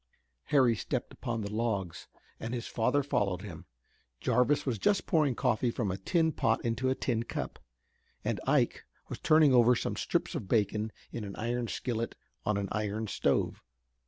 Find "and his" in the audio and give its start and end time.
2.39-2.65